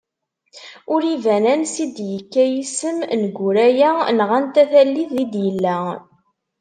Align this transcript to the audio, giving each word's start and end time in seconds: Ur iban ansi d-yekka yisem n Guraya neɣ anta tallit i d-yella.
Ur 0.93 1.01
iban 1.15 1.45
ansi 1.53 1.85
d-yekka 1.95 2.43
yisem 2.53 2.99
n 3.21 3.23
Guraya 3.35 3.91
neɣ 4.17 4.29
anta 4.37 4.63
tallit 4.71 5.11
i 5.23 5.25
d-yella. 5.31 5.77